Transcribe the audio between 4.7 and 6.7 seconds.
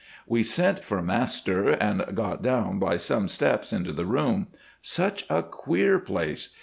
Such a queer place!